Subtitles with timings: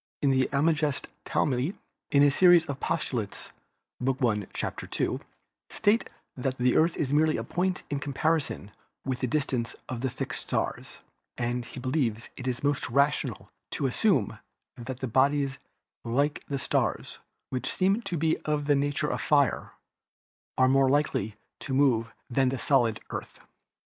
[0.23, 1.75] In the Almagest Ptalemy
[2.09, 3.51] in his series of postulates
[3.99, 5.19] (Book I, chap, ii)
[5.69, 8.71] states that the Earth is merely a point in comparison
[9.05, 11.01] with the distance of the fixed stars,
[11.37, 14.39] and he believes that it is more rational to assume
[14.75, 15.59] that bodies
[16.03, 17.19] like the stars,
[17.51, 19.73] which seem to be of the nature of fire,
[20.57, 23.39] are more likely to move than the solid Earth.